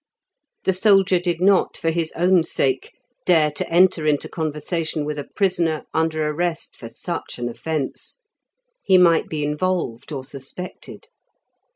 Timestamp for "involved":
9.43-10.11